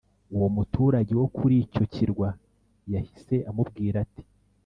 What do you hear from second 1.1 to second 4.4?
wo kuri icyo kirwa yahise amubwira ati